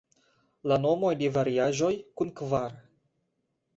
La 0.71 0.77
nomoj 0.85 1.11
de 1.19 1.29
variaĵoj 1.37 1.93
kun 2.23 2.33
kvar. 2.41 2.77